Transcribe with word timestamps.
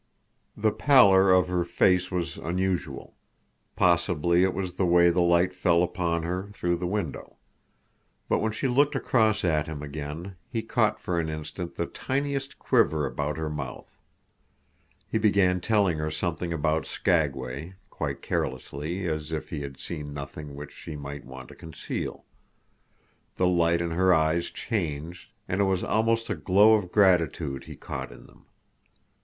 The 0.57 0.71
pallor 0.71 1.31
of 1.31 1.47
her 1.47 1.63
face 1.63 2.09
was 2.09 2.37
unusual. 2.37 3.13
Possibly 3.75 4.41
it 4.43 4.51
was 4.55 4.73
the 4.73 4.83
way 4.87 5.11
the 5.11 5.21
light 5.21 5.53
fell 5.53 5.83
upon 5.83 6.23
her 6.23 6.49
through 6.53 6.77
the 6.77 6.87
window. 6.87 7.35
But 8.27 8.39
when 8.39 8.51
she 8.51 8.67
looked 8.67 8.95
across 8.95 9.45
at 9.45 9.67
him 9.67 9.83
again, 9.83 10.37
he 10.49 10.63
caught 10.63 10.99
for 10.99 11.19
an 11.19 11.29
instant 11.29 11.75
the 11.75 11.85
tiniest 11.85 12.57
quiver 12.57 13.05
about 13.05 13.37
her 13.37 13.47
mouth. 13.47 13.95
He 15.07 15.19
began 15.19 15.61
telling 15.61 15.99
her 15.99 16.09
something 16.09 16.51
about 16.51 16.87
Skagway, 16.87 17.75
quite 17.91 18.23
carelessly, 18.23 19.07
as 19.07 19.31
if 19.31 19.49
he 19.51 19.61
had 19.61 19.77
seen 19.79 20.15
nothing 20.15 20.55
which 20.55 20.71
she 20.73 20.95
might 20.95 21.25
want 21.25 21.47
to 21.49 21.55
conceal. 21.55 22.25
The 23.35 23.45
light 23.45 23.81
in 23.83 23.91
her 23.91 24.11
eyes 24.15 24.49
changed, 24.49 25.29
and 25.47 25.61
it 25.61 25.65
was 25.65 25.83
almost 25.83 26.27
a 26.27 26.35
glow 26.35 26.73
of 26.73 26.91
gratitude 26.91 27.65
he 27.65 27.75
caught 27.75 28.11
in 28.11 28.25
them. 28.25 28.47